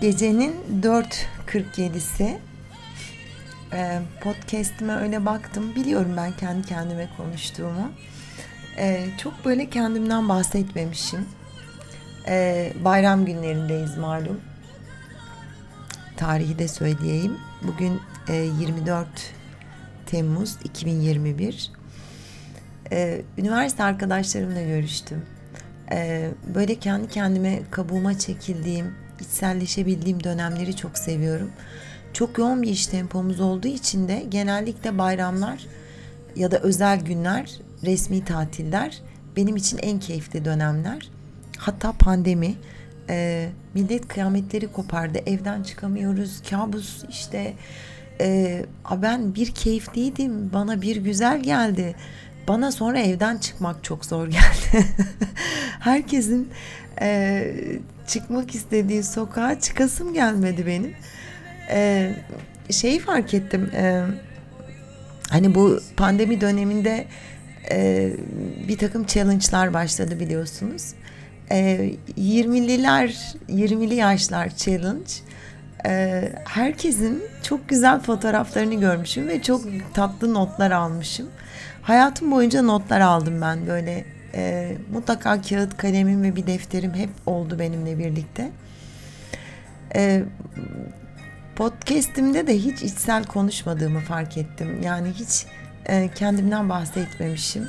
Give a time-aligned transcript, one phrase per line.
[0.00, 2.38] Gecenin 4.47'si.
[3.72, 5.74] Ee, podcast'ime öyle baktım.
[5.74, 7.92] Biliyorum ben kendi kendime konuştuğumu.
[8.78, 11.28] Ee, çok böyle kendimden bahsetmemişim.
[12.28, 14.40] Ee, bayram günlerindeyiz malum.
[16.16, 17.36] Tarihi de söyleyeyim.
[17.62, 19.08] Bugün e, 24
[20.06, 21.70] Temmuz 2021.
[22.92, 25.26] Ee, üniversite arkadaşlarımla görüştüm.
[26.54, 31.50] Böyle kendi kendime kabuğuma çekildiğim, içselleşebildiğim dönemleri çok seviyorum.
[32.12, 35.66] Çok yoğun bir iş tempomuz olduğu için de genellikle bayramlar
[36.36, 37.50] ya da özel günler,
[37.84, 39.00] resmi tatiller
[39.36, 41.10] benim için en keyifli dönemler.
[41.58, 42.54] Hatta pandemi,
[43.08, 47.54] e, millet kıyametleri kopardı, evden çıkamıyoruz, kabus işte.
[48.20, 48.66] E,
[49.02, 51.94] ben bir keyifliydim, bana bir güzel geldi.
[52.48, 54.86] Bana sonra evden çıkmak çok zor geldi.
[55.80, 56.52] Herkesin
[57.00, 57.44] e,
[58.06, 60.94] çıkmak istediği sokağa çıkasım gelmedi benim.
[61.70, 62.10] E,
[62.70, 63.70] şeyi fark ettim.
[63.74, 64.04] E,
[65.30, 67.06] hani bu pandemi döneminde
[67.70, 68.10] e,
[68.68, 70.94] bir takım challenge'lar başladı biliyorsunuz.
[71.50, 75.10] E, 20'liler, 20'li yaşlar challenge.
[75.86, 81.28] E, herkesin çok güzel fotoğraflarını görmüşüm ve çok tatlı notlar almışım.
[81.86, 84.04] Hayatım boyunca notlar aldım ben böyle.
[84.34, 88.50] E, mutlaka kağıt, kalemim ve bir defterim hep oldu benimle birlikte.
[89.94, 90.22] E,
[91.56, 94.82] podcast'imde de hiç içsel konuşmadığımı fark ettim.
[94.82, 95.46] Yani hiç
[95.86, 97.68] e, kendimden bahsetmemişim.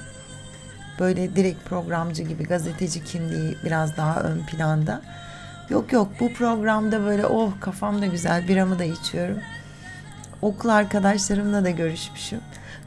[1.00, 5.02] Böyle direkt programcı gibi gazeteci kimliği biraz daha ön planda.
[5.70, 9.38] Yok yok bu programda böyle oh kafam da güzel biramı da içiyorum.
[10.42, 12.40] Okul arkadaşlarımla da görüşmüşüm.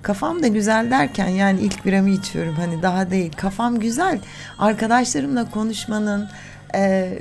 [0.03, 3.33] Kafam da güzel derken yani ilk biramı içiyorum hani daha değil.
[3.37, 4.21] Kafam güzel.
[4.59, 6.29] Arkadaşlarımla konuşmanın
[6.75, 7.19] e,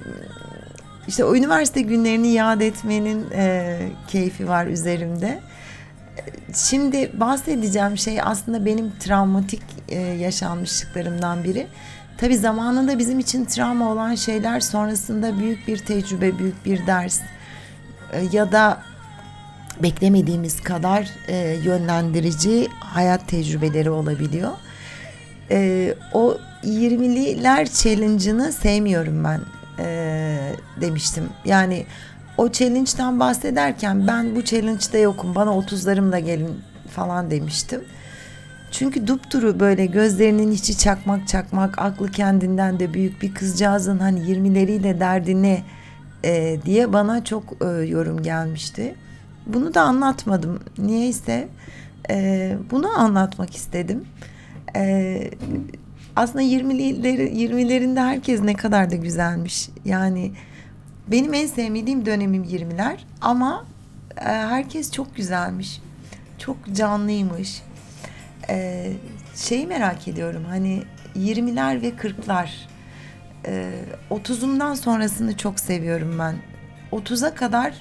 [1.08, 5.40] işte o üniversite günlerini yad etmenin e, keyfi var üzerimde.
[6.56, 11.68] Şimdi bahsedeceğim şey aslında benim travmatik e, yaşanmışlıklarımdan biri.
[12.18, 17.22] Tabi zamanında bizim için travma olan şeyler sonrasında büyük bir tecrübe, büyük bir ders
[18.14, 18.89] e, ya da
[19.84, 24.52] beklemediğimiz kadar e, yönlendirici hayat tecrübeleri olabiliyor.
[25.52, 29.42] E, o 20'liler challenge'ını sevmiyorum ben
[29.80, 31.24] e, demiştim.
[31.46, 31.86] Yani
[32.38, 37.82] o challenge'dan bahsederken ben bu challenge'da yokum bana 30'larımla gelin falan demiştim.
[38.72, 45.00] Çünkü dupduru böyle gözlerinin içi çakmak çakmak aklı kendinden de büyük bir kızcağızın hani 20'leriyle
[45.00, 45.64] derdine
[46.24, 48.96] e, diye bana çok e, yorum gelmişti.
[49.48, 50.60] Bunu da anlatmadım.
[50.78, 51.48] Niyeyse
[52.10, 54.06] e, bunu anlatmak istedim.
[54.76, 55.32] E,
[56.16, 59.70] aslında 20'leri 20'lerinde herkes ne kadar da güzelmiş.
[59.86, 60.32] Yani
[61.08, 63.66] benim en sevmediğim dönemim 20'ler ama
[64.18, 65.82] e, herkes çok güzelmiş.
[66.38, 67.62] Çok canlıymış.
[68.50, 68.88] E,
[69.36, 70.84] şeyi merak ediyorum hani
[71.16, 72.50] 20'ler ve 40'lar.
[73.46, 73.72] E,
[74.12, 76.36] 30'umdan sonrasını çok seviyorum ben.
[76.92, 77.74] 30'a kadar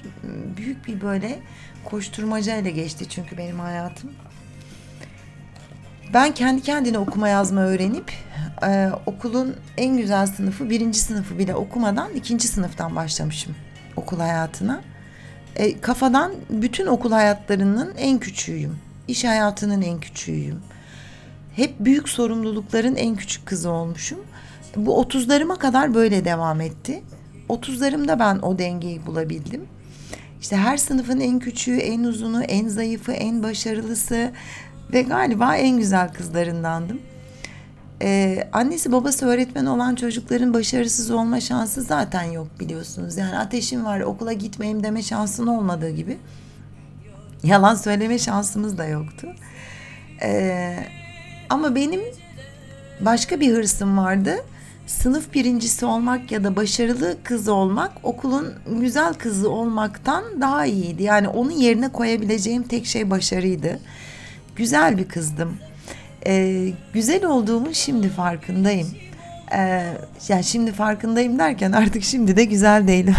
[0.57, 1.39] büyük bir böyle
[1.85, 4.11] koşturmaca ile geçti çünkü benim hayatım.
[6.13, 8.11] Ben kendi kendine okuma yazma öğrenip
[8.67, 13.55] e, okulun en güzel sınıfı birinci sınıfı bile okumadan ikinci sınıftan başlamışım
[13.99, 14.81] okul hayatına.
[15.55, 18.77] E, kafadan bütün okul hayatlarının en küçüğüyüm.
[19.07, 20.59] İş hayatının en küçüğüyüm.
[21.55, 24.19] Hep büyük sorumlulukların en küçük kızı olmuşum.
[24.75, 27.03] Bu otuzlarıma kadar böyle devam etti.
[27.49, 29.65] Otuzlarımda ben o dengeyi bulabildim.
[30.41, 34.31] İşte her sınıfın en küçüğü, en uzunu, en zayıfı, en başarılısı
[34.93, 36.99] ve galiba en güzel kızlarındandım.
[38.01, 43.17] Ee, annesi babası öğretmen olan çocukların başarısız olma şansı zaten yok biliyorsunuz.
[43.17, 46.17] Yani ateşim var okula gitmeyeyim deme şansın olmadığı gibi.
[47.43, 49.27] Yalan söyleme şansımız da yoktu.
[50.21, 50.75] Ee,
[51.49, 52.01] ama benim
[53.01, 54.35] başka bir hırsım vardı.
[54.89, 61.03] Sınıf birincisi olmak ya da başarılı kız olmak okulun güzel kızı olmaktan daha iyiydi.
[61.03, 63.79] Yani onun yerine koyabileceğim tek şey başarıydı.
[64.55, 65.57] Güzel bir kızdım
[66.27, 68.87] ee, güzel olduğumun şimdi farkındayım.
[69.55, 69.93] Ee,
[70.27, 73.15] yani şimdi farkındayım derken artık şimdi de güzel değilim.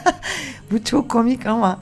[0.70, 1.80] Bu çok komik ama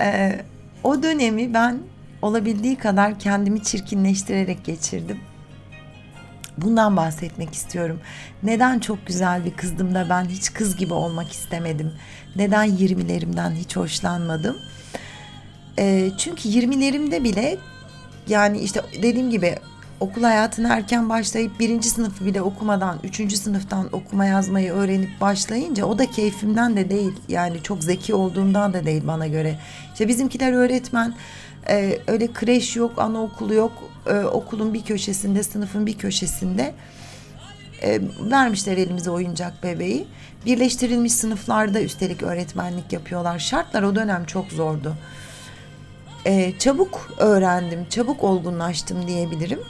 [0.00, 0.40] e,
[0.84, 1.78] o dönemi ben
[2.22, 5.18] olabildiği kadar kendimi çirkinleştirerek geçirdim.
[6.58, 8.00] Bundan bahsetmek istiyorum.
[8.42, 11.92] Neden çok güzel bir kızdım da ben hiç kız gibi olmak istemedim?
[12.36, 14.56] Neden 20'lerimden hiç hoşlanmadım?
[15.78, 17.58] E, çünkü 20'lerimde bile
[18.28, 19.56] yani işte dediğim gibi
[20.00, 25.98] okul hayatına erken başlayıp birinci sınıfı bile okumadan üçüncü sınıftan okuma yazmayı öğrenip başlayınca o
[25.98, 29.58] da keyfimden de değil yani çok zeki olduğumdan da değil bana göre.
[29.92, 31.14] İşte bizimkiler öğretmen
[31.68, 33.72] e, öyle kreş yok anaokulu yok
[34.06, 36.74] e, okulun bir köşesinde sınıfın bir köşesinde
[37.82, 38.00] e,
[38.30, 40.06] vermişler elimize oyuncak bebeği.
[40.46, 43.38] Birleştirilmiş sınıflarda üstelik öğretmenlik yapıyorlar.
[43.38, 44.94] Şartlar o dönem çok zordu.
[46.24, 49.60] E, çabuk öğrendim, çabuk olgunlaştım diyebilirim.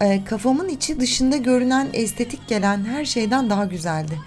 [0.00, 4.20] E, kafamın içi dışında görünen estetik gelen her şeyden daha güzeldi.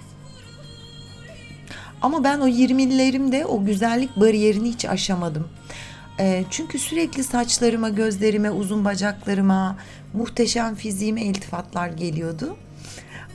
[2.01, 5.47] Ama ben o 20'lerimde o güzellik bariyerini hiç aşamadım.
[6.19, 9.77] E, çünkü sürekli saçlarıma, gözlerime, uzun bacaklarıma,
[10.13, 12.57] muhteşem fiziğime iltifatlar geliyordu.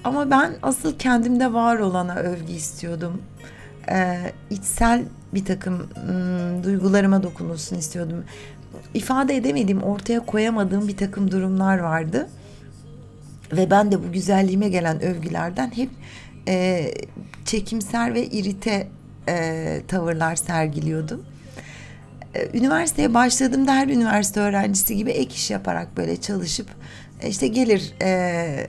[0.05, 3.23] Ama ben asıl kendimde var olana övgü istiyordum.
[3.91, 5.03] Ee, içsel
[5.35, 8.25] bir takım ım, duygularıma dokunulsun istiyordum.
[8.95, 12.29] İfade edemediğim, ortaya koyamadığım bir takım durumlar vardı.
[13.53, 15.91] Ve ben de bu güzelliğime gelen övgülerden hep
[16.49, 16.91] e,
[17.45, 18.89] çekimser ve irite
[19.29, 21.25] e, tavırlar sergiliyordum.
[22.35, 26.67] E, üniversiteye başladığımda her üniversite öğrencisi gibi ek iş yaparak böyle çalışıp
[27.23, 28.67] işte gelir e,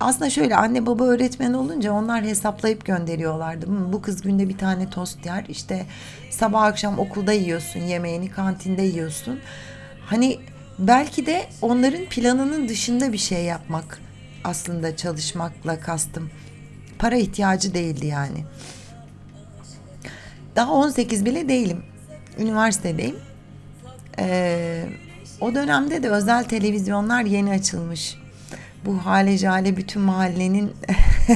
[0.00, 3.66] aslında şöyle anne baba öğretmen olunca onlar hesaplayıp gönderiyorlardı.
[3.92, 5.86] Bu kız günde bir tane tost yer işte
[6.30, 9.40] sabah akşam okulda yiyorsun yemeğini kantinde yiyorsun.
[10.06, 10.38] Hani
[10.78, 14.00] belki de onların planının dışında bir şey yapmak
[14.44, 16.30] aslında çalışmakla kastım.
[16.98, 18.44] Para ihtiyacı değildi yani.
[20.56, 21.82] Daha 18 bile değilim.
[22.38, 23.16] Üniversitedeyim.
[24.18, 24.88] Eee
[25.42, 28.18] o dönemde de özel televizyonlar yeni açılmış.
[28.84, 30.72] Bu hale jale bütün mahallenin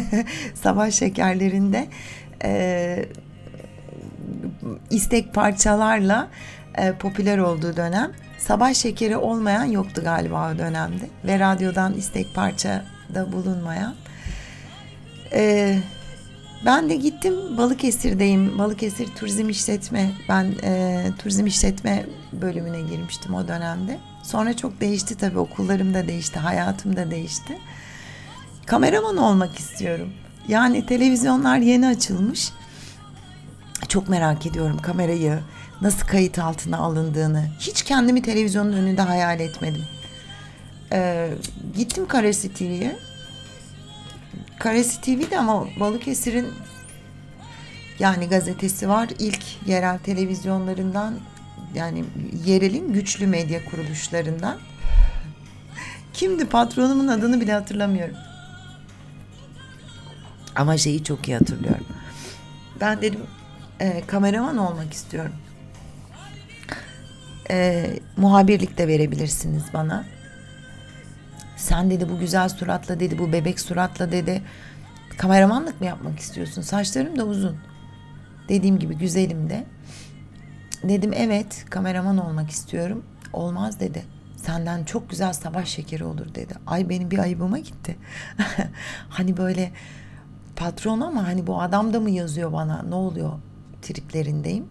[0.54, 1.86] sabah şekerlerinde
[2.44, 3.04] e,
[4.90, 6.28] istek parçalarla
[6.74, 8.12] e, popüler olduğu dönem.
[8.38, 13.94] Sabah şekeri olmayan yoktu galiba o dönemde ve radyodan istek parça da bulunmayan.
[15.32, 15.76] E,
[16.64, 18.58] ben de gittim Balıkesir'deyim.
[18.58, 20.10] Balıkesir Turizm İşletme.
[20.28, 23.98] Ben e, turizm işletme bölümüne girmiştim o dönemde.
[24.22, 27.58] Sonra çok değişti tabii okullarım da değişti, hayatım da değişti.
[28.66, 30.12] Kameraman olmak istiyorum.
[30.48, 32.52] Yani televizyonlar yeni açılmış.
[33.88, 35.38] Çok merak ediyorum kamerayı
[35.80, 37.46] nasıl kayıt altına alındığını.
[37.60, 39.84] Hiç kendimi televizyonun önünde hayal etmedim.
[40.92, 41.30] Ee,
[41.76, 42.52] gittim Karesi.
[44.58, 46.46] Karesi TV'de ama Balıkesir'in
[47.98, 49.08] yani gazetesi var.
[49.18, 51.14] İlk yerel televizyonlarından
[51.74, 52.04] yani
[52.44, 54.58] yerelin güçlü medya kuruluşlarından.
[56.12, 58.16] Kimdi patronumun adını bile hatırlamıyorum.
[60.56, 61.86] Ama şeyi çok iyi hatırlıyorum.
[62.80, 63.20] Ben dedim
[63.80, 65.32] e, kameraman olmak istiyorum.
[67.50, 67.86] E,
[68.16, 70.04] muhabirlik de verebilirsiniz bana.
[71.56, 74.42] Sen dedi bu güzel suratla dedi bu bebek suratla dedi
[75.18, 76.62] kameramanlık mı yapmak istiyorsun?
[76.62, 77.56] Saçlarım da uzun.
[78.48, 79.66] Dediğim gibi güzelim de.
[80.82, 83.04] Dedim evet kameraman olmak istiyorum.
[83.32, 84.04] Olmaz dedi.
[84.36, 86.54] Senden çok güzel savaş şekeri olur dedi.
[86.66, 87.96] Ay benim bir ayıbıma gitti.
[89.08, 89.72] hani böyle
[90.56, 93.32] patron ama hani bu adam da mı yazıyor bana ne oluyor
[93.82, 94.64] triplerindeyim.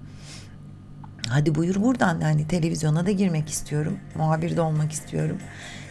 [1.30, 4.00] Hadi buyur buradan yani televizyona da girmek istiyorum.
[4.16, 5.38] Muhabir de olmak istiyorum.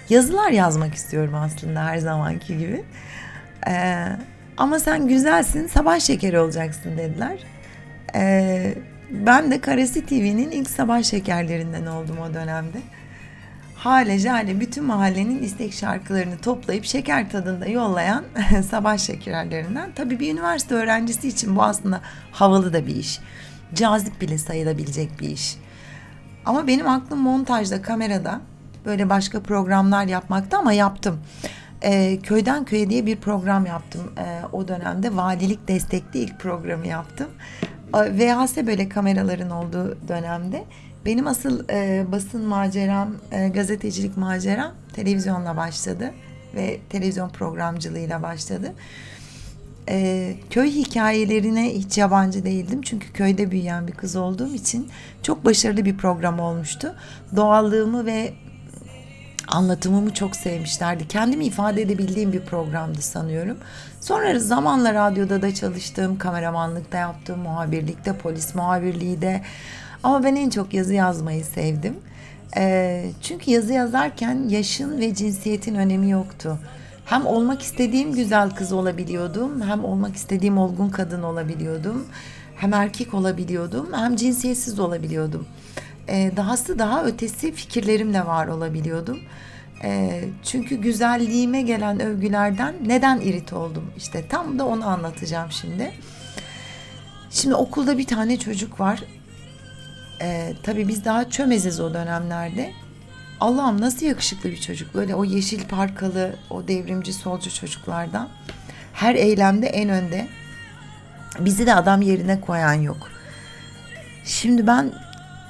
[0.09, 2.85] Yazılar yazmak istiyorum aslında her zamanki gibi.
[3.69, 4.07] Ee,
[4.57, 7.39] ama sen güzelsin sabah şekeri olacaksın dediler.
[8.15, 8.75] Ee,
[9.11, 12.79] ben de Karesi TV'nin ilk sabah şekerlerinden oldum o dönemde.
[13.77, 18.25] Hale jale bütün mahallenin istek şarkılarını toplayıp şeker tadında yollayan
[18.71, 19.93] sabah şekerlerinden.
[19.95, 22.01] Tabii bir üniversite öğrencisi için bu aslında
[22.33, 23.21] havalı da bir iş.
[23.75, 25.57] Cazip bile sayılabilecek bir iş.
[26.45, 28.41] Ama benim aklım montajda, kamerada
[28.85, 31.21] böyle başka programlar yapmakta ama yaptım.
[31.83, 34.13] Ee, Köyden Köye diye bir program yaptım.
[34.19, 37.29] Ee, o dönemde valilik destekli ilk programı yaptım.
[37.95, 40.65] VHS böyle kameraların olduğu dönemde
[41.07, 46.11] benim asıl e, basın maceram, e, gazetecilik maceram televizyonla başladı
[46.55, 48.73] ve televizyon programcılığıyla başladı.
[49.89, 54.89] E, köy hikayelerine hiç yabancı değildim çünkü köyde büyüyen bir kız olduğum için
[55.23, 56.95] çok başarılı bir program olmuştu.
[57.37, 58.33] Doğallığımı ve
[59.49, 61.09] anlatımımı çok sevmişlerdi.
[61.09, 63.57] Kendimi ifade edebildiğim bir programdı sanıyorum.
[64.01, 69.43] Sonra zamanla radyoda da çalıştım, kameramanlıkta yaptım, muhabirlikte, polis muhabirliği de.
[70.03, 71.97] Ama ben en çok yazı yazmayı sevdim.
[72.57, 76.59] E, çünkü yazı yazarken yaşın ve cinsiyetin önemi yoktu.
[77.05, 82.07] Hem olmak istediğim güzel kız olabiliyordum, hem olmak istediğim olgun kadın olabiliyordum,
[82.57, 85.47] hem erkek olabiliyordum, hem cinsiyetsiz olabiliyordum.
[86.09, 89.21] E, dahası daha ötesi fikirlerimle var olabiliyordum.
[89.83, 93.91] E, çünkü güzelliğime gelen övgülerden neden irite oldum?
[93.97, 95.93] İşte tam da onu anlatacağım şimdi.
[97.31, 99.05] Şimdi okulda bir tane çocuk var.
[100.23, 102.73] E, tabii biz daha çömeziz o dönemlerde.
[103.41, 104.95] Allah'ım nasıl yakışıklı bir çocuk.
[104.95, 108.29] Böyle o yeşil parkalı, o devrimci solcu çocuklardan.
[108.93, 110.29] Her eylemde en önde.
[111.41, 113.11] Bizi de adam yerine koyan yok.
[114.25, 114.93] Şimdi ben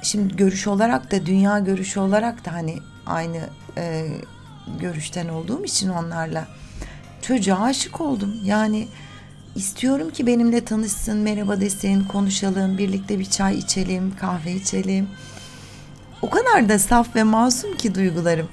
[0.05, 3.39] şimdi görüş olarak da dünya görüşü olarak da hani aynı
[3.77, 4.07] e,
[4.79, 6.47] görüşten olduğum için onlarla
[7.21, 8.35] çocuğa aşık oldum.
[8.43, 8.87] Yani
[9.55, 15.09] istiyorum ki benimle tanışsın, merhaba desin, konuşalım, birlikte bir çay içelim, kahve içelim.
[16.21, 18.47] O kadar da saf ve masum ki duygularım.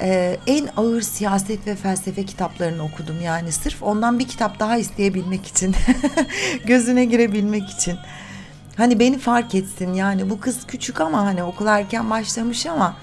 [0.00, 5.46] Ee, en ağır siyaset ve felsefe kitaplarını okudum yani sırf ondan bir kitap daha isteyebilmek
[5.46, 5.74] için
[6.66, 7.98] gözüne girebilmek için
[8.78, 9.92] hani beni fark etsin.
[9.92, 12.96] Yani bu kız küçük ama hani okul erken başlamış ama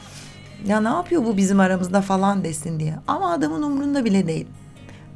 [0.65, 2.95] ya ne yapıyor bu bizim aramızda falan desin diye.
[3.07, 4.47] Ama adamın umrunda bile değil.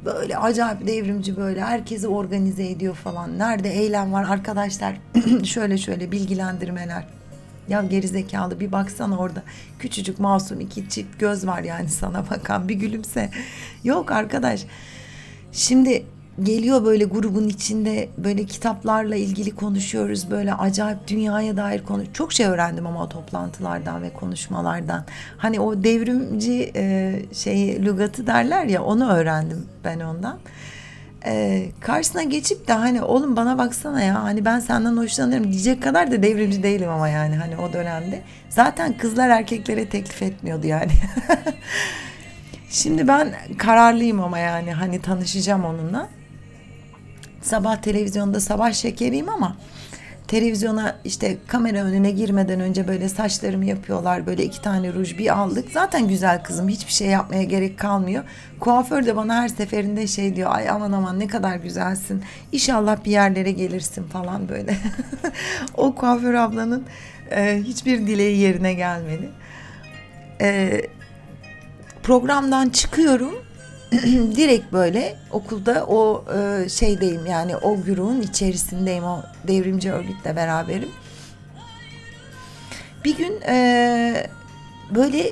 [0.04, 3.38] Böyle acayip devrimci böyle herkesi organize ediyor falan.
[3.38, 4.26] Nerede eylem var?
[4.30, 4.96] Arkadaşlar
[5.44, 7.06] şöyle şöyle bilgilendirmeler.
[7.68, 9.42] Ya gerizekalı bir baksana orada.
[9.78, 12.68] Küçücük masum iki çift göz var yani sana bakan.
[12.68, 13.30] Bir gülümse.
[13.84, 14.66] Yok arkadaş.
[15.52, 16.04] Şimdi
[16.42, 22.46] geliyor böyle grubun içinde böyle kitaplarla ilgili konuşuyoruz böyle acayip dünyaya dair konu çok şey
[22.46, 25.04] öğrendim ama o toplantılardan ve konuşmalardan
[25.36, 30.38] hani o devrimci e, şeyi lügatı derler ya onu öğrendim ben ondan
[31.26, 36.10] e, karşısına geçip de hani oğlum bana baksana ya hani ben senden hoşlanırım diyecek kadar
[36.10, 38.22] da devrimci değilim ama yani hani o dönemde.
[38.48, 40.92] Zaten kızlar erkeklere teklif etmiyordu yani.
[42.70, 46.08] Şimdi ben kararlıyım ama yani hani tanışacağım onunla.
[47.42, 49.56] Sabah televizyonda sabah şekeriyim ama
[50.30, 54.26] televizyona işte kamera önüne girmeden önce böyle saçlarımı yapıyorlar.
[54.26, 55.68] Böyle iki tane ruj bir aldık.
[55.72, 58.24] Zaten güzel kızım hiçbir şey yapmaya gerek kalmıyor.
[58.60, 60.50] Kuaför de bana her seferinde şey diyor.
[60.54, 62.24] Ay aman aman ne kadar güzelsin.
[62.52, 64.76] İnşallah bir yerlere gelirsin falan böyle.
[65.76, 66.84] o kuaför ablanın
[67.30, 69.30] e, hiçbir dileği yerine gelmedi.
[70.40, 70.80] E,
[72.02, 73.34] programdan çıkıyorum
[74.36, 80.88] direkt böyle okulda o e, şeydeyim yani o grubun içerisindeyim o devrimci örgütle beraberim.
[83.04, 84.26] Bir gün e,
[84.90, 85.26] böyle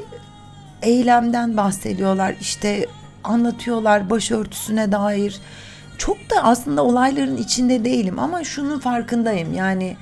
[0.83, 2.87] eylemden bahsediyorlar işte
[3.25, 5.41] anlatıyorlar başörtüsüne dair.
[5.99, 9.97] Çok da aslında olayların içinde değilim ama şunun farkındayım yani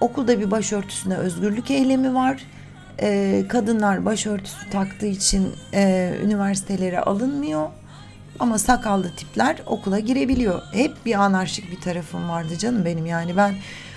[0.00, 2.42] okulda bir başörtüsüne özgürlük eylemi var.
[3.00, 7.68] E, kadınlar başörtüsü taktığı için e, üniversitelere alınmıyor
[8.40, 10.62] ama sakallı tipler okula girebiliyor.
[10.72, 13.54] Hep bir anarşik bir tarafım vardı canım benim yani ben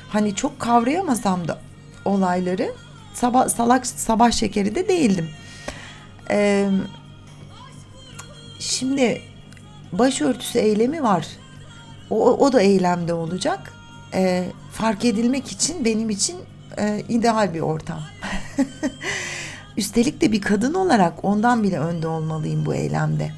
[0.09, 1.59] hani çok kavrayamasam da
[2.05, 2.71] olayları
[3.13, 5.29] sabah salak sabah şekeri de değildim.
[6.29, 6.69] Ee,
[8.59, 9.21] şimdi
[9.91, 11.27] başörtüsü eylemi var.
[12.09, 13.73] O, o da eylemde olacak.
[14.13, 16.37] Ee, fark edilmek için benim için
[16.77, 17.99] e, ideal bir ortam.
[19.77, 23.31] Üstelik de bir kadın olarak ondan bile önde olmalıyım bu eylemde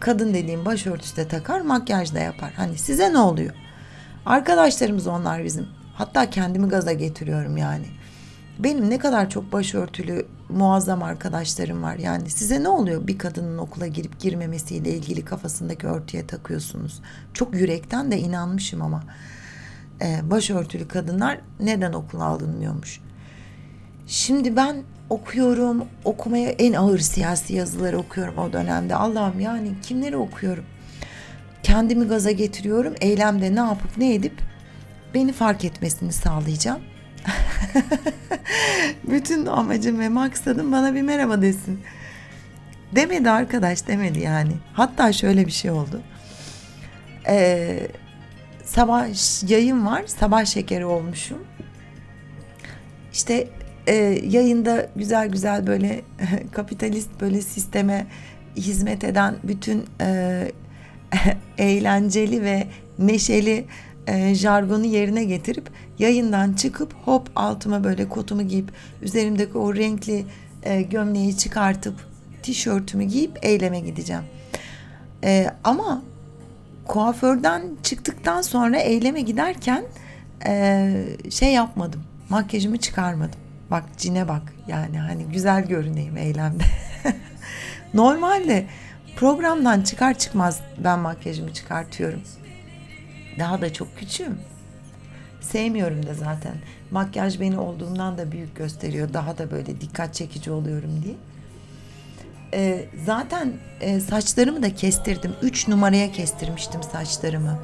[0.00, 2.52] kadın dediğim başörtüsü de takar, makyaj da yapar.
[2.56, 3.54] Hani size ne oluyor?
[4.26, 5.66] Arkadaşlarımız onlar bizim.
[5.94, 7.86] Hatta kendimi gaza getiriyorum yani.
[8.58, 11.96] Benim ne kadar çok başörtülü muazzam arkadaşlarım var.
[11.96, 17.00] Yani size ne oluyor bir kadının okula girip girmemesiyle ilgili kafasındaki örtüye takıyorsunuz.
[17.34, 19.04] Çok yürekten de inanmışım ama.
[20.02, 23.00] Ee, başörtülü kadınlar neden okula alınmıyormuş?
[24.06, 28.94] Şimdi ben okuyorum, okumaya en ağır siyasi yazıları okuyorum o dönemde.
[28.94, 30.64] Allah'ım yani kimleri okuyorum?
[31.62, 32.94] Kendimi gaza getiriyorum.
[33.00, 34.42] Eylemde ne yapıp ne edip
[35.14, 36.80] beni fark etmesini sağlayacağım.
[39.10, 41.80] Bütün amacım ve maksadım bana bir merhaba desin.
[42.94, 44.52] Demedi arkadaş demedi yani.
[44.72, 46.02] Hatta şöyle bir şey oldu.
[47.26, 47.88] Ee,
[48.64, 49.06] sabah
[49.50, 50.02] yayın var.
[50.06, 51.38] Sabah şekeri olmuşum.
[53.12, 53.48] İşte
[53.90, 53.94] e,
[54.28, 56.00] yayında güzel güzel böyle
[56.52, 58.06] kapitalist böyle sisteme
[58.56, 60.52] hizmet eden bütün e,
[61.58, 62.66] eğlenceli ve
[62.98, 63.64] neşeli
[64.06, 70.24] e, jargonu yerine getirip yayından çıkıp hop altıma böyle kotumu giyip üzerimdeki o renkli
[70.62, 71.94] e, gömleği çıkartıp
[72.42, 74.22] tişörtümü giyip eyleme gideceğim.
[75.24, 76.02] E, ama
[76.86, 79.84] kuaförden çıktıktan sonra eyleme giderken
[80.46, 80.92] e,
[81.30, 82.02] şey yapmadım.
[82.28, 83.49] Makyajımı çıkarmadım.
[83.70, 86.64] Bak cine bak yani hani güzel görüneyim eylemde.
[87.94, 88.66] Normalde
[89.16, 92.20] programdan çıkar çıkmaz ben makyajımı çıkartıyorum.
[93.38, 94.38] Daha da çok küçüğüm.
[95.40, 96.54] Sevmiyorum da zaten.
[96.90, 99.12] Makyaj beni olduğumdan da büyük gösteriyor.
[99.12, 101.14] Daha da böyle dikkat çekici oluyorum diye.
[102.54, 105.32] E, zaten e, saçlarımı da kestirdim.
[105.42, 107.58] Üç numaraya kestirmiştim saçlarımı.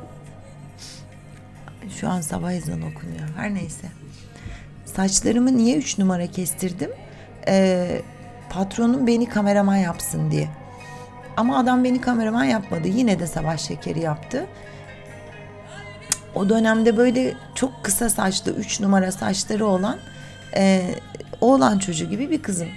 [2.00, 3.28] Şu an sabah ezanı okunuyor.
[3.36, 3.86] Her neyse.
[4.86, 6.90] Saçlarımı niye üç numara kestirdim?
[7.48, 7.86] E,
[8.50, 10.48] patronum beni kameraman yapsın diye.
[11.36, 12.88] Ama adam beni kameraman yapmadı.
[12.88, 14.46] Yine de sabah şekeri yaptı.
[16.34, 19.98] O dönemde böyle çok kısa saçlı, üç numara saçları olan
[20.56, 20.94] e,
[21.40, 22.68] oğlan çocuğu gibi bir kızım.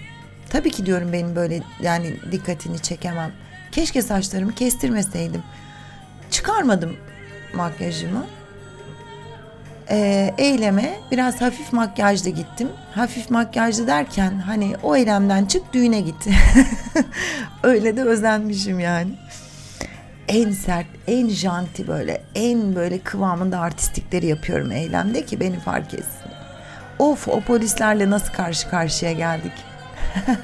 [0.50, 3.32] Tabii ki diyorum benim böyle yani dikkatini çekemem.
[3.72, 5.44] Keşke saçlarımı kestirmeseydim.
[6.32, 6.98] Çıkarmadım
[7.54, 8.26] makyajımı.
[9.92, 12.70] Ee, eyleme biraz hafif makyajla gittim.
[12.92, 16.28] Hafif makyajlı derken hani o eylemden çık düğüne git.
[17.64, 19.12] Öyle de özenmişim yani.
[20.28, 26.32] En sert, en janti böyle, en böyle kıvamında artistikleri yapıyorum eylemde ki beni fark etsin.
[27.00, 29.54] Of o polislerle nasıl karşı karşıya geldik.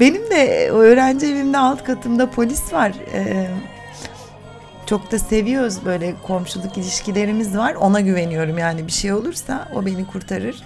[0.00, 2.92] Benim de öğrenci evimde alt katımda polis var.
[3.14, 3.46] Ee,
[4.88, 7.74] çok da seviyoruz böyle komşuluk ilişkilerimiz var.
[7.74, 10.62] Ona güveniyorum yani bir şey olursa o beni kurtarır.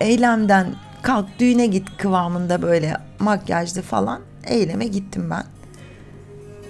[0.00, 0.66] Eylemden
[1.02, 5.44] kalk düğüne git kıvamında böyle makyajlı falan eyleme gittim ben.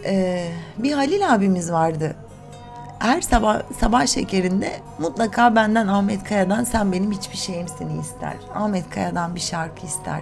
[0.04, 2.16] Ee, bir Halil abimiz vardı.
[2.98, 8.34] Her sabah sabah şekerinde mutlaka benden Ahmet Kaya'dan sen benim hiçbir şeyimsini ister.
[8.54, 10.20] Ahmet Kaya'dan bir şarkı ister.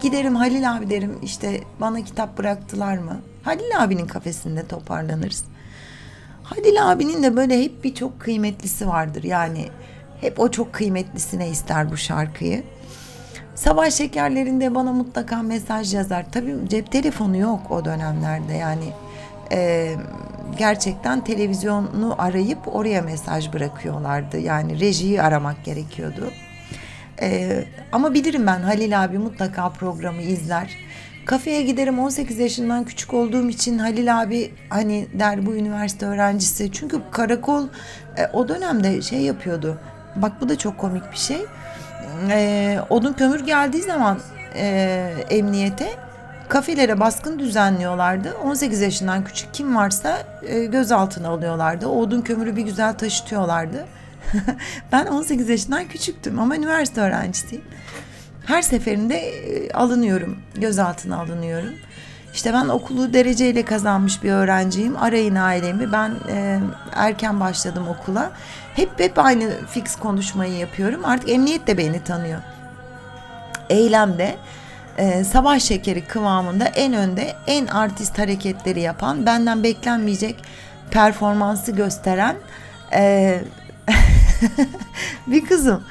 [0.00, 3.20] Giderim Halil abi derim işte bana kitap bıraktılar mı?
[3.42, 5.44] Halil abinin kafesinde toparlanırız.
[6.42, 9.22] Halil abinin de böyle hep bir çok kıymetlisi vardır.
[9.22, 9.68] Yani
[10.20, 12.62] hep o çok kıymetlisine ister bu şarkıyı.
[13.54, 16.26] Sabah şekerlerinde bana mutlaka mesaj yazar.
[16.32, 18.92] Tabii cep telefonu yok o dönemlerde yani.
[19.52, 19.90] E,
[20.58, 24.38] gerçekten televizyonu arayıp oraya mesaj bırakıyorlardı.
[24.38, 26.30] Yani rejiyi aramak gerekiyordu.
[27.20, 30.70] E, ama bilirim ben Halil abi mutlaka programı izler.
[31.26, 36.72] Kafeye giderim 18 yaşından küçük olduğum için Halil abi hani der bu üniversite öğrencisi.
[36.72, 37.68] Çünkü karakol
[38.16, 39.78] e, o dönemde şey yapıyordu.
[40.16, 41.46] Bak bu da çok komik bir şey.
[42.30, 44.18] E, odun kömür geldiği zaman
[44.54, 44.64] e,
[45.30, 45.90] emniyete
[46.48, 48.34] kafelere baskın düzenliyorlardı.
[48.44, 51.86] 18 yaşından küçük kim varsa e, gözaltına alıyorlardı.
[51.86, 53.86] Odun kömürü bir güzel taşıtıyorlardı.
[54.92, 57.64] ben 18 yaşından küçüktüm ama üniversite öğrencisiyim.
[58.46, 61.74] Her seferinde e, alınıyorum, gözaltına alınıyorum.
[62.34, 64.96] İşte ben okulu dereceyle kazanmış bir öğrenciyim.
[64.96, 65.92] Arayın ailemi.
[65.92, 66.60] Ben e,
[66.92, 68.30] erken başladım okula.
[68.76, 71.04] Hep hep aynı fix konuşmayı yapıyorum.
[71.04, 72.40] Artık emniyet de beni tanıyor.
[73.70, 74.36] Eylemde
[74.98, 80.44] e, sabah şekeri kıvamında en önde en artist hareketleri yapan, benden beklenmeyecek
[80.90, 82.36] performansı gösteren
[82.92, 83.40] e,
[85.26, 85.84] bir kızım.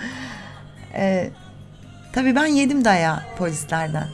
[0.93, 1.29] E,
[2.13, 4.08] tabii ben yedim daya polislerden.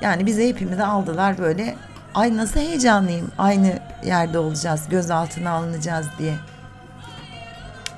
[0.00, 1.74] Yani bize hepimizi aldılar böyle.
[2.14, 3.32] Ay nasıl heyecanlıyım.
[3.38, 4.88] Aynı yerde olacağız.
[4.90, 6.34] Gözaltına alınacağız diye.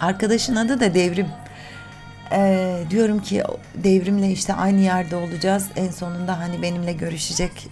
[0.01, 1.29] Arkadaşın adı da Devrim.
[2.33, 3.42] Ee, diyorum ki
[3.75, 5.66] devrimle işte aynı yerde olacağız.
[5.77, 7.68] En sonunda hani benimle görüşecek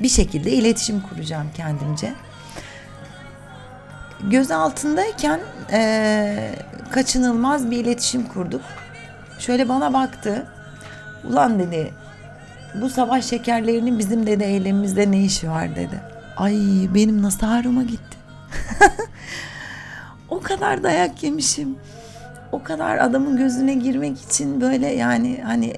[0.00, 2.12] bir şekilde iletişim kuracağım kendimce.
[4.20, 5.40] Göz altındayken
[5.72, 6.54] e,
[6.90, 8.62] kaçınılmaz bir iletişim kurduk.
[9.38, 10.46] Şöyle bana baktı.
[11.24, 11.92] Ulan dedi
[12.80, 16.00] bu sabah şekerlerinin bizim dedi eylemimizde ne işi var dedi.
[16.36, 16.56] Ay
[16.94, 18.18] benim nasıl ağrıma gitti.
[20.28, 21.76] o kadar dayak yemişim
[22.52, 25.74] o kadar adamın gözüne girmek için böyle yani hani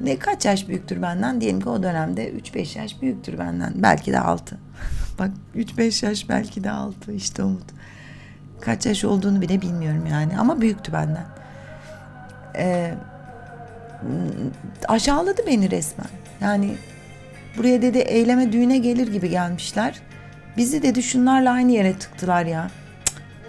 [0.00, 1.40] ne kaç yaş büyüktür benden?
[1.40, 3.72] Diyelim ki o dönemde 3-5 yaş büyüktür benden.
[3.76, 4.58] Belki de 6.
[5.18, 7.64] Bak 3-5 yaş belki de 6 işte Umut.
[8.60, 11.26] Kaç yaş olduğunu bile bilmiyorum yani ama büyüktü benden.
[12.58, 12.94] Ee,
[14.88, 16.08] aşağıladı beni resmen.
[16.40, 16.74] Yani
[17.58, 20.00] buraya dedi eyleme düğüne gelir gibi gelmişler.
[20.56, 22.70] Bizi dedi şunlarla aynı yere tıktılar ya.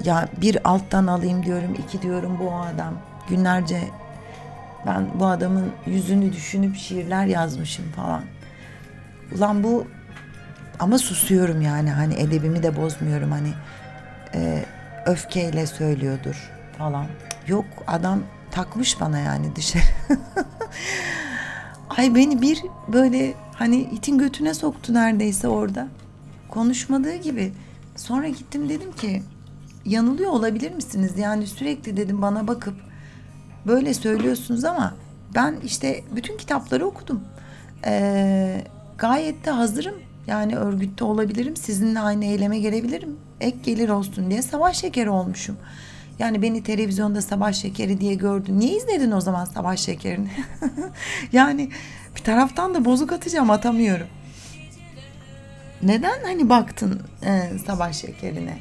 [0.03, 2.93] Ya bir alttan alayım diyorum, iki diyorum bu adam.
[3.29, 3.81] Günlerce
[4.85, 8.21] ben bu adamın yüzünü düşünüp şiirler yazmışım falan.
[9.35, 9.87] Ulan bu
[10.79, 13.49] ama susuyorum yani hani edebimi de bozmuyorum hani
[14.35, 14.65] e,
[15.05, 17.05] öfkeyle söylüyordur falan.
[17.47, 19.83] Yok adam takmış bana yani dışarı.
[21.89, 25.87] Ay beni bir böyle hani itin götüne soktu neredeyse orada.
[26.49, 27.53] Konuşmadığı gibi.
[27.95, 29.23] Sonra gittim dedim ki
[29.85, 31.11] yanılıyor olabilir misiniz?
[31.17, 32.75] Yani sürekli dedim bana bakıp
[33.67, 34.93] böyle söylüyorsunuz ama
[35.35, 37.21] ben işte bütün kitapları okudum.
[37.85, 38.63] Ee,
[38.97, 39.95] gayet de hazırım.
[40.27, 41.55] Yani örgütte olabilirim.
[41.55, 43.17] Sizinle aynı eyleme gelebilirim.
[43.41, 45.57] Ek gelir olsun diye sabah şekeri olmuşum.
[46.19, 48.59] Yani beni televizyonda sabah şekeri diye gördün.
[48.59, 50.29] Niye izledin o zaman sabah şekerini?
[51.31, 51.69] yani
[52.15, 54.07] Bir taraftan da bozuk atacağım atamıyorum.
[55.81, 58.57] Neden hani baktın e, sabah şekerine?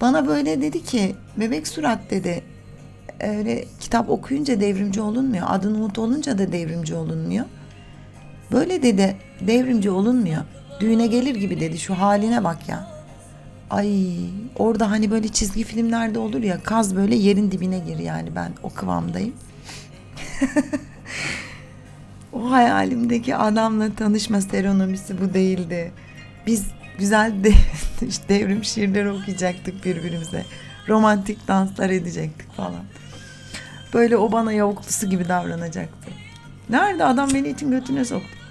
[0.00, 2.42] Bana böyle dedi ki bebek surat dedi.
[3.20, 5.46] Öyle kitap okuyunca devrimci olunmuyor.
[5.50, 7.44] Adın Umut olunca da devrimci olunmuyor.
[8.52, 10.42] Böyle dedi devrimci olunmuyor.
[10.80, 12.93] Düğüne gelir gibi dedi şu haline bak ya.
[13.70, 14.16] Ay
[14.56, 18.70] orada hani böyle çizgi filmlerde olur ya kaz böyle yerin dibine gir yani ben o
[18.70, 19.34] kıvamdayım.
[22.32, 25.92] o hayalimdeki adamla tanışma serenomisi bu değildi.
[26.46, 26.66] Biz
[26.98, 27.52] güzel de,
[28.08, 30.44] işte devrim şiirleri okuyacaktık birbirimize.
[30.88, 32.84] Romantik danslar edecektik falan.
[33.94, 36.10] Böyle o bana yavuklusu gibi davranacaktı.
[36.68, 38.43] Nerede adam beni için götüne soktu.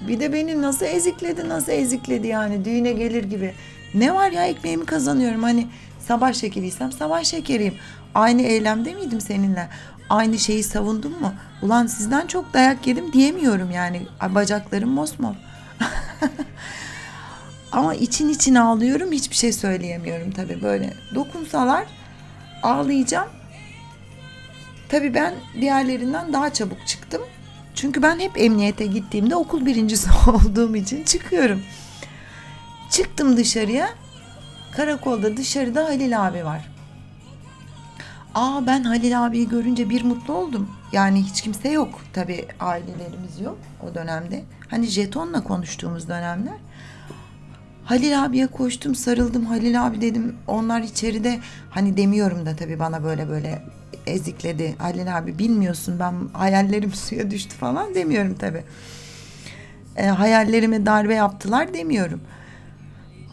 [0.00, 3.54] Bir de beni nasıl ezikledi nasıl ezikledi yani düğüne gelir gibi.
[3.94, 5.66] Ne var ya ekmeğimi kazanıyorum hani
[6.00, 7.74] sabah şekeriysem sabah şekeriyim.
[8.14, 9.68] Aynı eylemde miydim seninle?
[10.10, 11.34] Aynı şeyi savundum mu?
[11.62, 14.02] Ulan sizden çok dayak yedim diyemiyorum yani.
[14.28, 15.34] Bacaklarım mosmor.
[17.72, 20.94] Ama için için ağlıyorum hiçbir şey söyleyemiyorum tabii böyle.
[21.14, 21.84] Dokunsalar
[22.62, 23.28] ağlayacağım.
[24.88, 27.22] Tabii ben diğerlerinden daha çabuk çıktım.
[27.78, 31.62] Çünkü ben hep emniyete gittiğimde okul birincisi olduğum için çıkıyorum.
[32.90, 33.88] Çıktım dışarıya.
[34.72, 36.68] Karakolda dışarıda Halil abi var.
[38.34, 40.70] Aa ben Halil abiyi görünce bir mutlu oldum.
[40.92, 42.00] Yani hiç kimse yok.
[42.12, 43.58] Tabii ailelerimiz yok
[43.90, 44.44] o dönemde.
[44.68, 46.58] Hani jetonla konuştuğumuz dönemler.
[47.84, 51.38] Halil abiye koştum sarıldım Halil abi dedim onlar içeride
[51.70, 53.62] hani demiyorum da tabii bana böyle böyle
[54.06, 58.64] ezikledi Halil abi bilmiyorsun ben hayallerim suya düştü falan demiyorum tabii.
[59.96, 62.20] E, hayallerime darbe yaptılar demiyorum.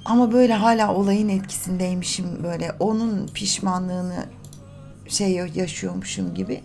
[0.05, 4.25] Ama böyle hala olayın etkisindeymişim böyle onun pişmanlığını
[5.07, 6.61] şey yaşıyormuşum gibi.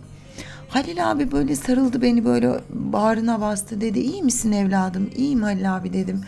[0.69, 5.93] Halil abi böyle sarıldı beni böyle bağrına bastı dedi iyi misin evladım iyiyim Halil abi
[5.93, 6.21] dedim.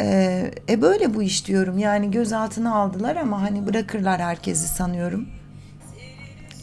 [0.00, 5.28] Ee, e böyle bu iş diyorum yani gözaltına aldılar ama hani bırakırlar herkesi sanıyorum.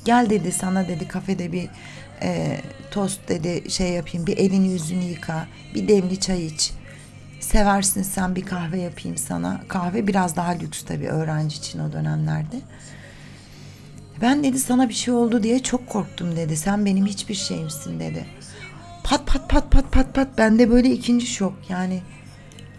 [0.10, 1.70] Gel dedi sana dedi kafede bir
[2.22, 6.72] e, tost dedi şey yapayım bir elini yüzünü yıka bir demli çay iç.
[7.40, 9.62] Seversin sen bir kahve yapayım sana.
[9.68, 12.56] Kahve biraz daha lüks tabii öğrenci için o dönemlerde.
[14.22, 16.58] Ben dedi sana bir şey oldu diye çok korktum dedi.
[16.58, 18.26] Sen benim hiçbir şeyimsin dedi.
[19.04, 22.02] Pat pat pat pat pat pat bende böyle ikinci şok yani.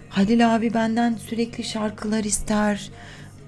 [0.08, 2.90] Halil abi benden sürekli şarkılar ister.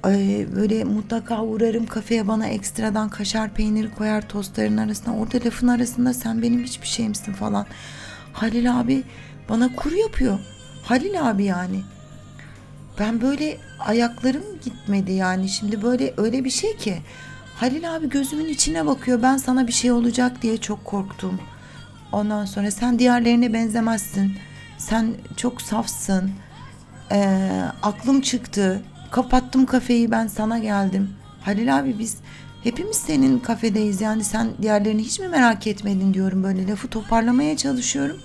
[0.05, 5.17] Böyle mutlaka uğrarım kafeye bana ekstradan kaşar peyniri koyar tostların arasına.
[5.17, 7.67] Orada lafın arasında sen benim hiçbir şeyimsin falan.
[8.33, 9.03] Halil abi
[9.49, 10.39] bana kuru yapıyor.
[10.85, 11.83] Halil abi yani.
[12.99, 15.49] Ben böyle ayaklarım gitmedi yani.
[15.49, 17.03] Şimdi böyle öyle bir şey ki.
[17.57, 19.23] Halil abi gözümün içine bakıyor.
[19.23, 21.41] Ben sana bir şey olacak diye çok korktum.
[22.13, 24.37] Ondan sonra sen diğerlerine benzemezsin.
[24.79, 26.31] Sen çok safsın.
[27.13, 28.83] Ee, aklım çıktı.
[29.13, 31.11] Kapattım kafeyi ben sana geldim.
[31.41, 32.17] Halil abi biz
[32.63, 34.01] hepimiz senin kafedeyiz.
[34.01, 38.17] Yani sen diğerlerini hiç mi merak etmedin diyorum böyle lafı toparlamaya çalışıyorum.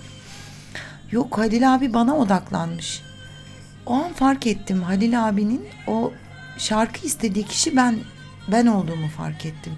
[1.10, 3.02] Yok Halil abi bana odaklanmış.
[3.86, 6.12] O an fark ettim Halil abinin o
[6.58, 7.96] şarkı istediği kişi ben
[8.52, 9.72] ben olduğumu fark ettim.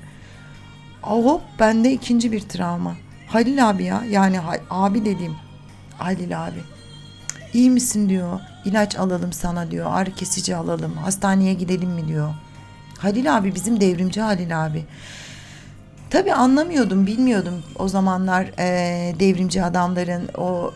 [1.02, 2.96] Hop bende ikinci bir travma.
[3.26, 5.34] Halil abi ya yani abi dediğim
[5.98, 6.60] Halil abi.
[7.54, 8.40] İyi misin diyor.
[8.64, 9.86] İlaç alalım sana diyor.
[9.92, 10.92] Ağrı kesici alalım.
[10.92, 12.34] Hastaneye gidelim mi diyor.
[12.98, 14.84] Halil abi bizim devrimci Halil abi.
[16.10, 20.74] Tabii anlamıyordum, bilmiyordum o zamanlar e, devrimci adamların o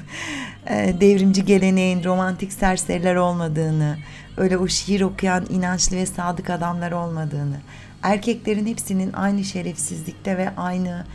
[0.66, 3.96] e, devrimci geleneğin romantik serseriler olmadığını,
[4.36, 7.56] öyle o şiir okuyan inançlı ve sadık adamlar olmadığını,
[8.02, 11.06] erkeklerin hepsinin aynı şerefsizlikte ve aynı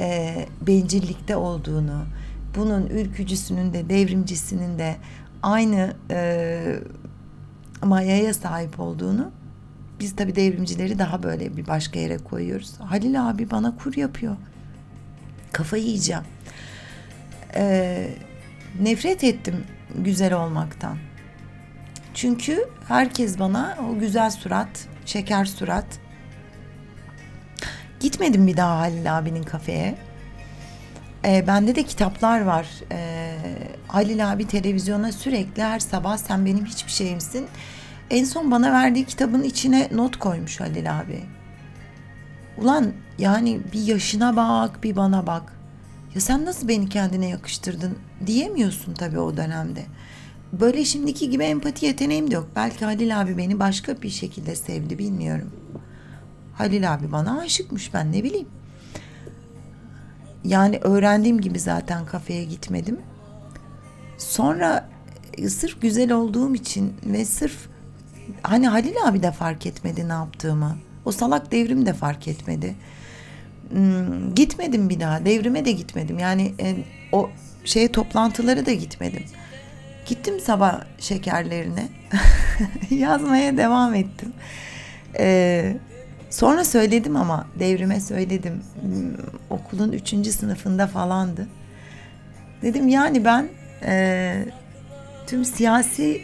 [0.00, 2.04] e, bencillikte olduğunu,
[2.56, 4.96] bunun ürkücüsünün de devrimcisinin de
[5.42, 6.80] aynı e,
[7.82, 9.30] mayaya sahip olduğunu
[10.00, 12.80] biz tabii devrimcileri daha böyle bir başka yere koyuyoruz.
[12.80, 14.36] Halil abi bana kur yapıyor.
[15.52, 16.22] Kafayı yiyeceğim.
[17.54, 18.10] Ee,
[18.80, 20.98] nefret ettim güzel olmaktan.
[22.14, 25.86] Çünkü herkes bana o güzel surat, şeker surat.
[28.00, 29.98] Gitmedim bir daha Halil abinin kafeye.
[31.28, 32.66] Ee, bende de kitaplar var.
[32.92, 33.38] Ee,
[33.88, 37.46] Halil abi televizyona sürekli her sabah sen benim hiçbir şeyimsin.
[38.10, 41.24] En son bana verdiği kitabın içine not koymuş Halil abi.
[42.58, 45.52] Ulan yani bir yaşına bak bir bana bak.
[46.14, 49.86] Ya sen nasıl beni kendine yakıştırdın diyemiyorsun tabii o dönemde.
[50.52, 52.48] Böyle şimdiki gibi empati yeteneğim de yok.
[52.56, 55.52] Belki Halil abi beni başka bir şekilde sevdi bilmiyorum.
[56.54, 58.48] Halil abi bana aşıkmış ben ne bileyim.
[60.44, 62.98] Yani öğrendiğim gibi zaten kafeye gitmedim.
[64.18, 64.88] Sonra
[65.38, 67.68] e, sırf güzel olduğum için ve sırf
[68.42, 70.78] hani Halil abi de fark etmedi ne yaptığımı.
[71.04, 72.74] O salak devrim de fark etmedi.
[73.70, 75.24] Hmm, gitmedim bir daha.
[75.24, 76.18] Devrime de gitmedim.
[76.18, 76.76] Yani e,
[77.12, 77.30] o
[77.64, 79.24] şeye toplantılara da gitmedim.
[80.06, 81.88] Gittim sabah şekerlerine.
[82.90, 84.32] Yazmaya devam ettim.
[85.18, 85.76] Ee,
[86.30, 88.62] sonra söyledim ama devrime söyledim.
[89.50, 91.48] Okulun üçüncü sınıfında falandı.
[92.62, 93.48] Dedim yani ben
[93.84, 94.44] e,
[95.26, 96.22] tüm siyasi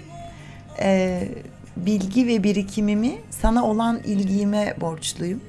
[0.80, 1.28] e,
[1.76, 5.40] bilgi ve birikimimi sana olan ilgime borçluyum.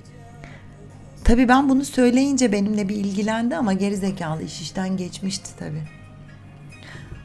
[1.24, 5.84] Tabii ben bunu söyleyince benimle bir ilgilendi ama geri zekalı iş işten geçmişti tabii.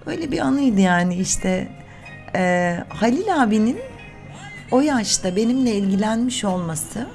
[0.07, 1.69] Öyle bir anıydı yani işte
[2.35, 3.79] e, Halil abinin
[4.71, 7.07] o yaşta benimle ilgilenmiş olması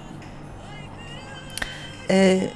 [2.09, 2.49] e,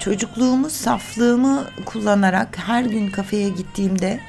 [0.00, 4.20] çocukluğumu, saflığımı kullanarak her gün kafeye gittiğimde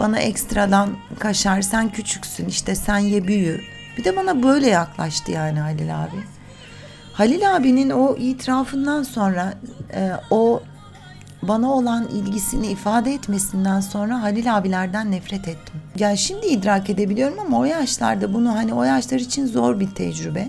[0.00, 3.60] bana ekstradan kaşar sen küçüksün işte sen ye büyü.
[3.98, 6.16] Bir de bana böyle yaklaştı yani Halil abi.
[7.12, 9.54] Halil abinin o itirafından sonra
[9.94, 10.62] e, o
[11.42, 15.80] bana olan ilgisini ifade etmesinden sonra Halil abilerden nefret ettim.
[15.98, 20.48] Yani şimdi idrak edebiliyorum ama o yaşlarda bunu hani o yaşlar için zor bir tecrübe.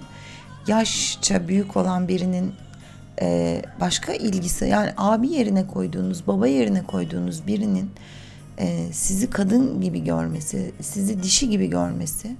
[0.68, 2.54] Yaşça büyük olan birinin
[3.22, 7.92] e, başka ilgisi yani abi yerine koyduğunuz, baba yerine koyduğunuz birinin
[8.58, 12.36] e, sizi kadın gibi görmesi, sizi dişi gibi görmesi.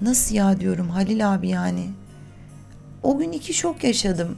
[0.00, 1.84] Nasıl ya diyorum Halil abi yani.
[3.02, 4.36] O gün iki şok yaşadım.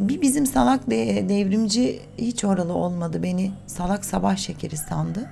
[0.00, 3.22] Bir bizim salak de, devrimci hiç oralı olmadı.
[3.22, 5.30] Beni salak sabah şekeri sandı.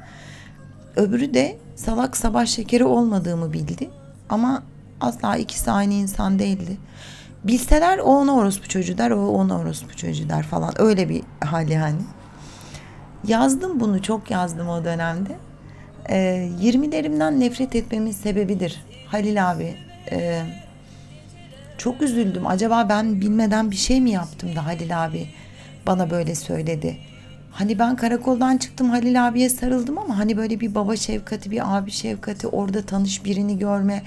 [0.97, 3.91] Öbürü de salak sabah şekeri olmadığımı bildi.
[4.29, 4.63] Ama
[5.01, 6.77] asla ikisi aynı insan değildi.
[7.45, 10.73] Bilseler o ona orospu çocuğu der, o ona orospu çocuğu der falan.
[10.79, 12.01] Öyle bir hali yani.
[13.27, 15.37] Yazdım bunu, çok yazdım o dönemde.
[16.11, 18.85] Ee, 20'lerimden nefret etmemin sebebidir.
[19.07, 19.75] Halil abi,
[20.11, 20.43] e,
[21.79, 22.47] çok üzüldüm.
[22.47, 25.29] Acaba ben bilmeden bir şey mi yaptım da Halil abi
[25.87, 26.97] bana böyle söyledi.
[27.53, 31.91] Hani ben karakoldan çıktım Halil abiye sarıldım ama hani böyle bir baba şefkati, bir abi
[31.91, 34.03] şefkati, orada tanış birini görme.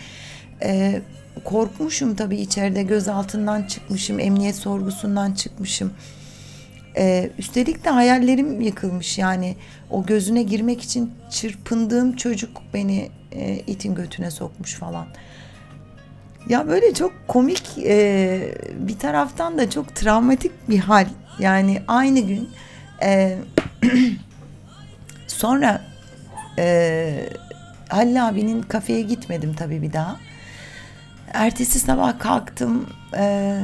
[0.64, 1.02] Ee,
[1.44, 5.94] korkmuşum tabii içeride gözaltından çıkmışım, emniyet sorgusundan çıkmışım.
[6.98, 9.56] Ee, üstelik de hayallerim yıkılmış yani
[9.90, 15.08] o gözüne girmek için çırpındığım çocuk beni e, itin götüne sokmuş falan.
[16.50, 21.08] Ya böyle çok komik e, bir taraftan da çok travmatik bir hal.
[21.40, 22.50] Yani aynı gün
[23.04, 23.38] e,
[25.28, 25.82] sonra
[26.58, 27.30] e,
[27.90, 30.18] Halil abinin kafeye gitmedim tabii bir daha.
[31.34, 33.58] Ertesi sabah kalktım e,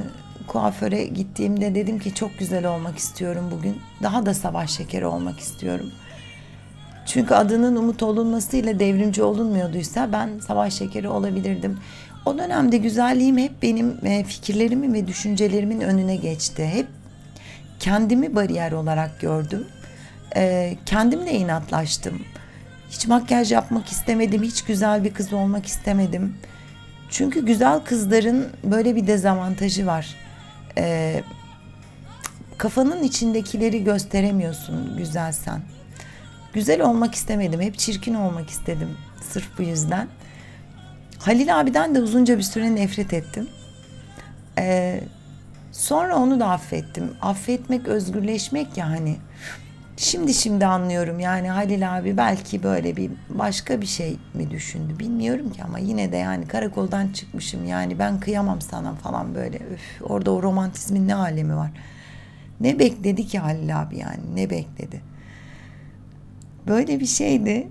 [0.47, 3.81] kuaföre gittiğimde dedim ki çok güzel olmak istiyorum bugün.
[4.03, 5.91] Daha da sabah şekeri olmak istiyorum.
[7.05, 11.79] Çünkü adının umut olunmasıyla devrimci olunmuyorduysa ben sabah şekeri olabilirdim.
[12.25, 16.65] O dönemde güzelliğim hep benim e, fikirlerimin ve düşüncelerimin önüne geçti.
[16.73, 16.87] Hep
[17.79, 19.67] kendimi bariyer olarak gördüm.
[20.35, 22.21] E, kendimle inatlaştım.
[22.89, 26.35] Hiç makyaj yapmak istemedim, hiç güzel bir kız olmak istemedim.
[27.09, 30.15] Çünkü güzel kızların böyle bir dezavantajı var.
[30.77, 31.23] E,
[32.57, 35.61] kafanın içindekileri gösteremiyorsun güzelsen.
[36.53, 38.89] Güzel olmak istemedim, hep çirkin olmak istedim
[39.31, 40.07] sırf bu yüzden.
[41.19, 43.49] Halil abiden de uzunca bir süre nefret ettim.
[44.57, 45.01] Ee,
[45.71, 47.13] sonra onu da affettim.
[47.21, 49.17] Affetmek, özgürleşmek ya hani.
[49.99, 55.49] Şimdi şimdi anlıyorum yani Halil abi belki böyle bir başka bir şey mi düşündü bilmiyorum
[55.49, 60.31] ki ama yine de yani karakoldan çıkmışım yani ben kıyamam sana falan böyle öf, orada
[60.31, 61.71] o romantizmin ne alemi var.
[62.59, 65.01] Ne bekledi ki Halil abi yani ne bekledi.
[66.67, 67.67] Böyle bir şeydi.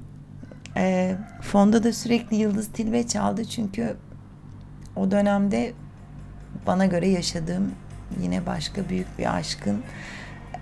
[0.77, 3.97] E, fonda da sürekli Yıldız Tilbe çaldı çünkü
[4.97, 5.73] o dönemde
[6.67, 7.73] bana göre yaşadığım
[8.23, 9.83] yine başka büyük bir aşkın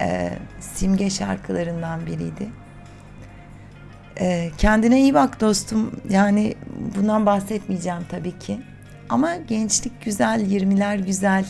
[0.01, 0.31] e,
[0.61, 2.49] simge şarkılarından biriydi.
[4.21, 6.01] E, kendine iyi bak dostum.
[6.11, 6.55] Yani
[6.97, 8.61] bundan bahsetmeyeceğim tabii ki.
[9.09, 11.47] Ama gençlik güzel, 20'ler güzel.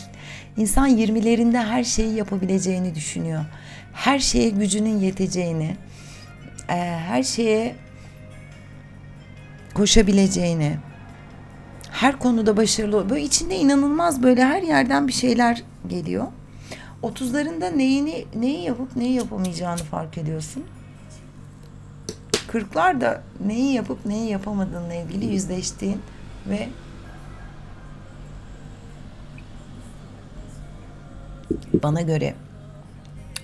[0.57, 3.45] İnsan 20'lerinde her şeyi yapabileceğini düşünüyor.
[3.93, 5.75] Her şeye gücünün yeteceğini,
[6.69, 6.75] e,
[7.07, 7.75] her şeye
[9.73, 10.77] koşabileceğini,
[11.91, 16.27] her konuda başarılı, böyle içinde inanılmaz böyle her yerden bir şeyler geliyor.
[17.05, 20.63] 30'larında neyini neyi yapıp neyi yapamayacağını fark ediyorsun.
[22.47, 26.01] 40'lar da neyi yapıp neyi yapamadığınla ilgili yüzleştiğin
[26.49, 26.69] ve
[31.83, 32.35] bana göre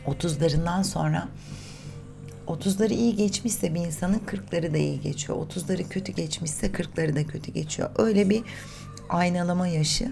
[0.08, 1.28] 30'larından sonra
[2.48, 5.38] 30'ları iyi geçmişse bir insanın 40'ları da iyi geçiyor.
[5.38, 7.90] 30'ları kötü geçmişse 40'ları da kötü geçiyor.
[7.98, 8.44] Öyle bir
[9.10, 10.12] aynalama yaşı.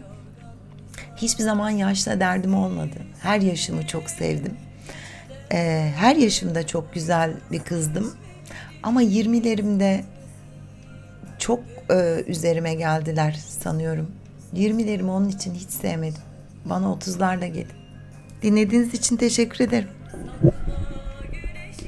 [1.21, 2.95] Hiçbir zaman yaşla derdim olmadı.
[3.21, 4.53] Her yaşımı çok sevdim.
[5.53, 8.13] Ee, her yaşımda çok güzel bir kızdım.
[8.83, 10.01] Ama 20'lerimde
[11.39, 11.59] çok
[11.91, 14.11] e, üzerime geldiler sanıyorum.
[14.55, 16.21] 20'lerimi onun için hiç sevmedim.
[16.65, 17.79] Bana 30'larla gelin.
[18.41, 19.89] Dinlediğiniz için teşekkür ederim.